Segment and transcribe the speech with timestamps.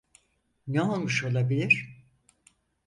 [0.67, 2.03] Ne olmuş olabilir?